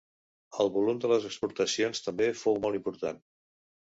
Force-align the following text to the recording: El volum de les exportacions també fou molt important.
El 0.63 0.71
volum 0.77 1.01
de 1.03 1.11
les 1.11 1.27
exportacions 1.27 2.01
també 2.07 2.29
fou 2.45 2.57
molt 2.65 2.79
important. 2.79 3.21